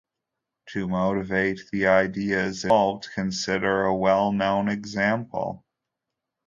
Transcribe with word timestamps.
To 0.69 0.87
motivate 0.87 1.59
the 1.71 1.85
ideas 1.85 2.63
involved, 2.63 3.09
consider 3.13 3.83
a 3.85 3.95
well-known 3.95 4.67
example. 4.67 5.63